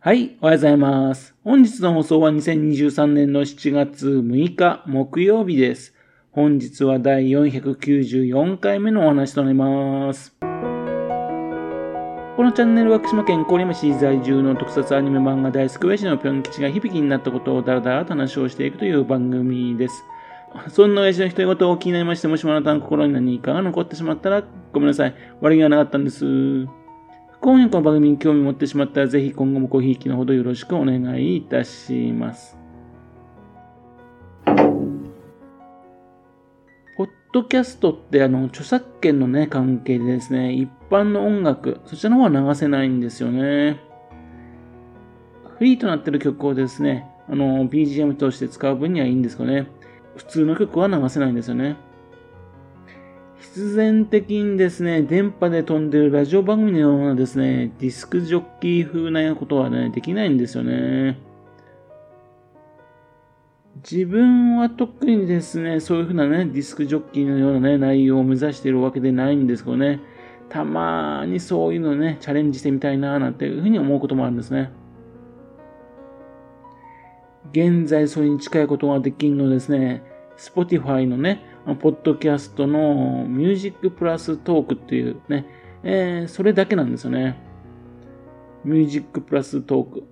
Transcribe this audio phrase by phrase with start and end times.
[0.00, 1.34] はい、おはようございます。
[1.42, 5.92] 本日の放送は2023年の7月6日木曜日です。
[6.30, 10.36] 本日は第494回目のお話となります。
[10.40, 10.46] こ
[12.44, 20.04] のチャンネルは福島県郡山市在住の特撮アニメ漫画大好き親父のぴょん吉が響きになったことをだらだらと話をしていくという番組です。
[20.68, 25.14] そんな親父の独り言を気になりまして、もしもあなたの心に何かが残ってしまったらごめんなさい。
[25.40, 26.24] 悪気がなかったんです。
[27.40, 32.58] 今夜この番組に興味を持ってしまったら、ぜひ今後もごひいきのほどよろしくお願いいたします。
[34.44, 34.52] ポ
[37.04, 43.80] ッドキャストってあの著作権のね関係でですね、一般の音楽、そちらの方は流せないんですよね。
[45.58, 49.68] フリーとなってる曲をですね、あの BGM として使う分にはいいんですけどね、
[50.16, 51.76] 普通の曲は流せないんですよね。
[53.40, 61.18] 必然的にですね、電波で飛んでるラジオ番組のようなですね、ディスクジョッキー風なことはね、できないんですよね。
[63.76, 70.00] 自分は特にですね、そういう風なね、ディスクジョッキーのようなね、内容を目指しているわけでないんですけどね、
[70.48, 74.72] たまにそういうのね、チャレンジしてみたいなー、なんていう風に思うこともあるんですね。
[77.52, 80.02] 現在それに近いことができるのですね、
[80.36, 81.42] Spotify のね、
[81.76, 85.46] ポッドキャストのミュージックプラストークっていうね、
[85.82, 87.38] えー、それだけなんですよね。
[88.64, 90.04] ミュージックプラストーク。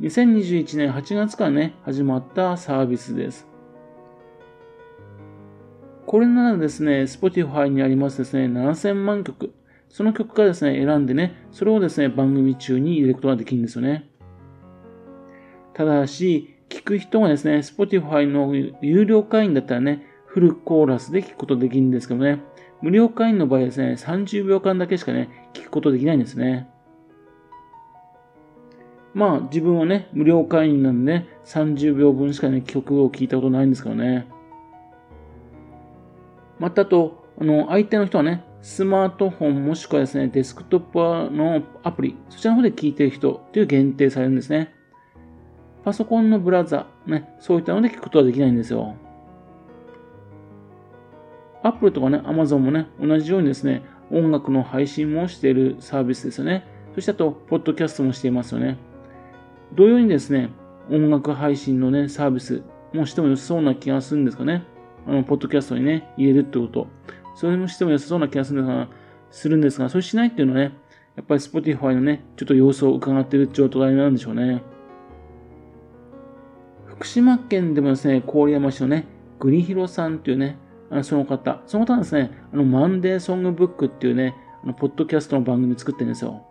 [0.00, 3.46] 2021年8月からね、始まったサービスです。
[6.06, 9.52] これならですね、Spotify にありますですね、7000万曲。
[9.88, 14.08] その曲からですね、選んでね、それをですね、番組中に入れることができるんですよね。
[15.74, 22.40] ただし、聞く人がですね、Spotify の有料会員だったらね、フルコーラスで聞くことできるんですけどね、
[22.82, 26.68] 無料会員の場合ですね、30秒間だけしかね、聞くことできないんですね。
[29.12, 34.28] まあ、自分はね、無料会員なんでね、30秒分しかね、曲を聴いたことないんですけどね。
[36.60, 44.72] またと、あの、相手の人はね、スマートフォンもしくはですね、デスクトップのアプリ、そちらの方で聞いてる人という限定されるんですね。
[45.82, 48.94] パソコンのブラウザ、ね、そういったので聞くことはできないんですよ。
[51.62, 56.64] Apple とかね、Amazon もね、同じようにですね、音楽の配信もしているサービスですよね。
[56.94, 58.78] そしてあと、ポッドキャストもしていますよね。
[59.74, 60.50] 同様にですね、
[60.90, 62.62] 音楽配信のね、サービス
[62.92, 64.64] もしても良さそうな気がするんですかね。
[65.06, 66.88] あの、ポッドキャストにね、入れるってこと。
[67.34, 68.88] それもしても良さそうな気がするんですが、
[69.30, 70.72] するんですが、それしないっていうのはね、
[71.16, 74.62] やっぱり Spotify のね、ちょっと様子を伺っている状態なんでしょうね。
[76.86, 79.06] 福島県でもですね、郡山市のね、
[79.38, 80.58] グリヒロさんっていうね、
[81.02, 81.62] その方。
[81.66, 84.34] その方はですね、あの、マンデーソングブックっていうね、
[84.64, 86.44] あの、ポッドキャストの番組作ってるんですよ。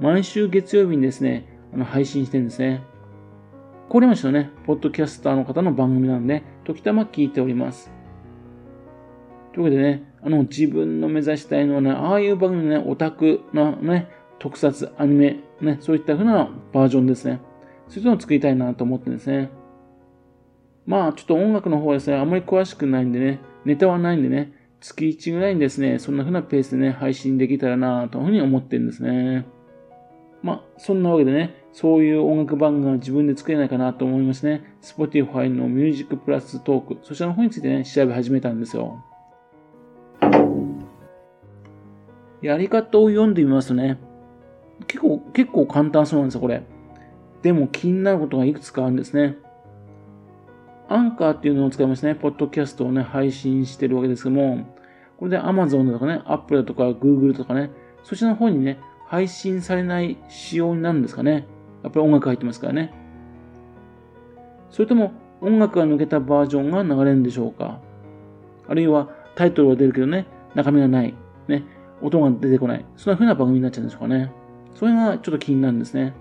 [0.00, 2.82] 毎週月曜日にですね、あの、配信してるんですね。
[3.88, 7.92] これましたね、ポッドキャスターの方の番組なんで、時たま聞いております。
[9.54, 14.08] というわけでね、あの、自分の目指したいのはね、ああいう番組のね、オタクのね、
[14.40, 17.40] 特撮、アニメ、ね、そういった風なバージョンですね。
[17.88, 19.50] そういうのを作りたいなと思ってるんですね。
[20.84, 29.44] まあ、ちょっと音楽の方はですね、あまり詳しくないんでね、ネタはないんでね、月1ぐらいにですね、そんな風なペースでね、配信できたらなというふうに思ってるんですね。
[30.42, 34.76] まあ、そんなわけでね、そういう音楽番組が自分で作れないかなと思いますね。
[34.82, 39.02] Spotify のミュージックプラストーク、そちらの方についてね、調べ始めたんですよ。
[42.42, 43.98] やり方を読んでみますとね、
[44.86, 46.62] 結構、結構簡単そうなんですよ、これ。
[47.42, 49.36] でも気になることがいくつかあるんですね。
[50.88, 54.76] アンカーっていうのを使いましてね、ポッドキャストをね、配信してるわけですけども、
[55.18, 57.70] これで Amazon だとかね、Apple だとか Google とかね、
[58.04, 61.46] そちらの方にね、配信されない仕様になるんですかね。
[61.82, 62.92] やっぱり音楽入ってますからね。
[64.70, 67.80] それとも音楽が抜けたバージョンが流れるんでしょうか
[68.68, 71.14] あるいはタイトルは出るけどね、中身がない。
[71.48, 71.64] ね、
[72.02, 72.84] 音が出てこない。
[72.96, 74.32] そんな風な番組になっちゃうんでしょうかね。
[74.74, 76.14] それがちょっと気になるんですね。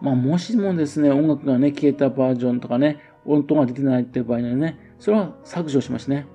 [0.00, 6.26] まあ、もしもですね、音楽がね、消えたバージョンとかね、音が出てないっていう場合にはね、それは削除しますね。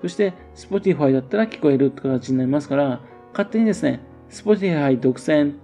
[0.00, 3.00] そして、Spotify だったら聞こえるって形になりますから、
[3.32, 4.00] 勝手にですね、
[4.30, 5.54] Spotify 独占、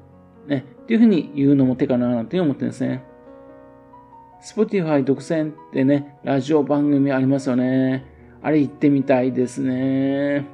[0.46, 3.04] ね、っていうふうに言うのも手かななんて思ってるんですね。
[4.42, 8.04] Spotify 独占ってね、ラジオ番組ありますよね。
[8.42, 10.44] あれ行ってみたいですね。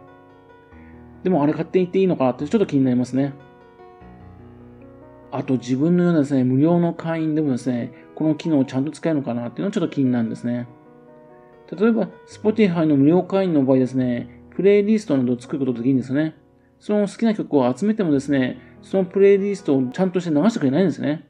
[1.25, 3.35] でもあれ勝手に言っていいのかなってちょっと気になりますね。
[5.33, 10.69] あと自分のようなですね、無料の会員でもですね、この機能をちゃんと使えるのかなっていうのはちょっと気になるんですね。
[11.71, 16.35] 例えば、Spotify の無料会員の場合ですね、プレイリストなどを作ることができるんですよね。
[16.81, 21.27] その好きな曲を集めてもですね、そのプレイリストをちゃんとして流してくれないんですね。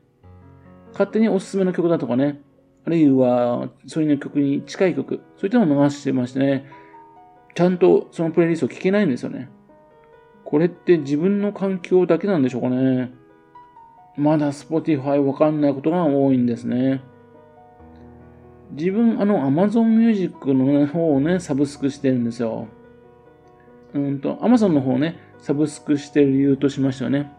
[0.92, 2.40] 勝手におすすめの曲だとかね、
[2.86, 6.66] あるいは、それの曲に近い曲、そういったのを流してましてね、
[7.54, 9.50] ちゃんとそのプレイリストを聴けないんですよね。
[10.44, 13.12] これって自分の環境だけなんでしょうかね。
[14.16, 17.02] まだ Spotify わかんないことが多いんですね。
[18.72, 22.68] 自分、あの、Amazon Music の方をね、サブスクしてるんですよ。
[23.94, 27.32] うんと、Amazon の方をね、サブスクしてる理由としましてはね、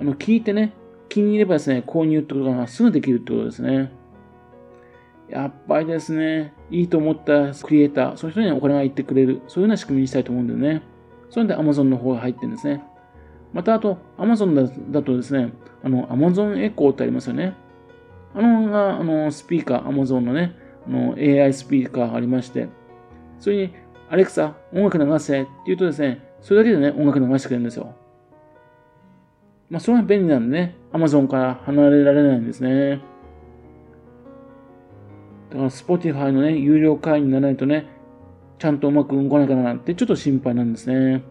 [0.00, 0.72] あの、聞いてね、
[1.08, 3.92] 気に入ればですね、購入ってことがすぐできるってことですね。
[5.28, 10.82] やっぱりですね、いいと思ったクリエイター、そういう人にお金が入ってくれる、そういうような仕組みにしたいと思うんだよね。
[11.28, 12.82] それで Amazon の方が入ってるんですね。
[13.52, 15.52] また、あと、Amazon だとですね、
[15.82, 17.54] あの、Amazon Echo ってありますよね。
[18.34, 20.54] あの、あの、スピーカー、Amazon のね、
[20.86, 22.68] あの、AI スピーカーがありまして、
[23.38, 23.74] それに、
[24.08, 27.94] アレクサ、音楽流せって言うとですね、それだけでね、音楽流してくれるんですよ。
[29.68, 33.00] まあ、それが便利なんでね、Amazon から離れられないんですね。
[35.50, 37.86] だから Spotify のね、有料会員にならないとね、
[38.58, 41.22] ちゃんとうまく動かないかなってちょっと心配なんですね。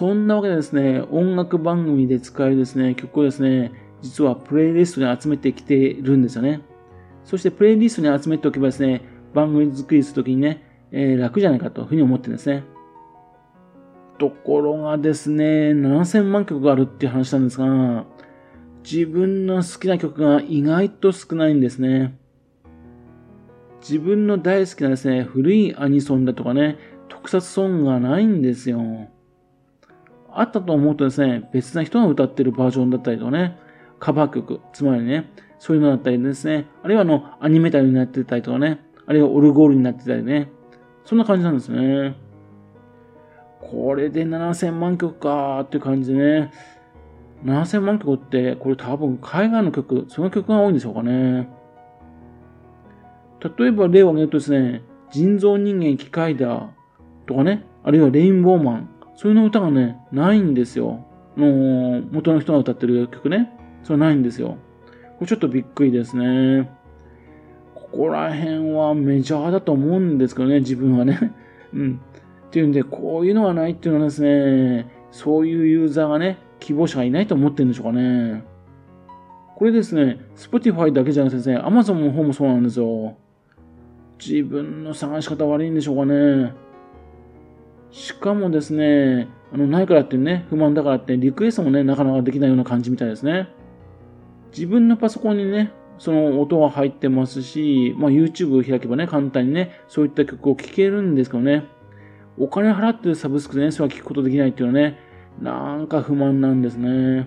[0.00, 3.70] そんなわけでですね、音楽番組で使えるですね、曲をですね、
[4.00, 6.62] 実はプレイリストに集めてきているんですよね。
[7.22, 9.02] そしてプレイリストに集めておけばですね、
[9.34, 12.64] 番組作りするときにね、えー、楽じゃないかというふうに思ってるんですね。
[14.18, 18.06] ところがですね、7000万曲があるっていう話なんですが、
[18.82, 22.16] 自分の好きな曲が意外と少ないんですね。
[23.82, 26.78] 自分の大好きなですね、古いアニソンだとかね、
[27.10, 29.10] 特撮ソングがないんですよ。
[30.34, 33.58] あったと思うとですね、別な人が歌ってるバージョンだったりとかね、
[33.98, 40.50] カバー曲、つまりね、そういうのだったりですね、あるいはあの、アニメタルになってたりとかね、あるいはオルゴールになってたりね、
[41.04, 42.16] そんな感じなんですね。
[43.60, 46.52] これで7000万曲かーっていう感じでね、
[47.44, 51.48] 7000万曲って、これ多分海外の曲、その曲が多いんでしょうかね。
[53.58, 56.70] 例えば例を挙げるとですね、人造人間機械だ
[57.26, 58.88] とかね、あるいはレインボーマン、
[59.20, 61.04] そういうの歌がね、ないんですよ。
[61.36, 63.52] の元の人が歌ってる曲ね。
[63.82, 64.56] それないんですよ。
[65.18, 66.70] これちょっとびっくりですね。
[67.74, 71.34] ここら辺はメジャーだと思うんですけどね、自分はね。
[71.74, 72.00] うん。
[72.46, 78.42] っていうんで、こういうのがないっていうのはですね、そういうユーザーがね、希望者がいないと思ってるんでしょうかね。
[79.54, 83.18] これですね、Spotify だけじゃなくてですね、Amazon の方もそうなんですよ。
[84.18, 86.69] 自分の探し方悪いんでしょうかね。
[87.90, 93.48] しかもですね、あの、ないからってね、不満だからってリクエストもね、なかなかできないような感じみたいですね。
[94.52, 101.66] 自分のパソコンにね、その音は入ってますし、まあ YouTube 開けばね、簡単にね、そういった曲を聴けるんですけどね、
[102.38, 104.98] お金払ってるサブスクでね、それは聞くことできないっていうのはね、
[105.42, 107.26] なんか不満なんですね。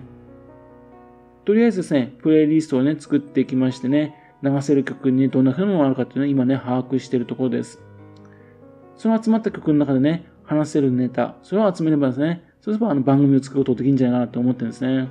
[1.44, 7.82] とりあえずですね、プレイリストをね、作ってきましてね、流せる曲にどんな風なのがあるかっていうのを今ね、把握しているところです。
[8.96, 15.08] その集まった曲の中でね、話せるネタ、それを集めればですね、そうすればあの番組を作ることができるんじゃないかなと思ってるんですね。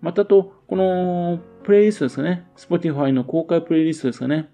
[0.00, 4.48] またと、このプレイリストですかね、Spotify の公開プレイリストですかね、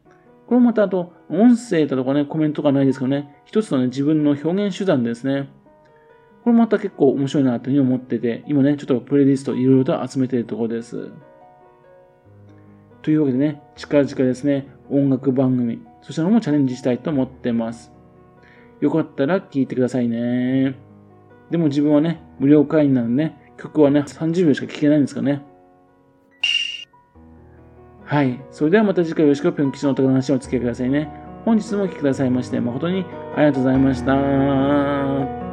[0.46, 5.48] これもまたあと、音声だとかね、コメントがないですけどね、一つのね、自分の表現手段ですね。
[6.42, 11.10] これもまた結構面白いなというふうに思ってて、今ね、ちょっとプレイリストいろいろと集めているところです。
[13.00, 17.90] というわけでね、近々ですね、音楽番組、そちらのもチャレンジしたいと思ってます。
[18.84, 20.78] よかったら聴いてくださいね。
[21.50, 25.42] でも自分はね、無料会員なんでね、曲はね、30秒しか聴けないんですかね。
[28.04, 28.44] はい。
[28.50, 31.10] それではまた次回よろしくぴょん吉のお宝の話をお付き合いくださいね。
[31.46, 35.43] 本日もお聴きくださいまして、誠にありがとうございました。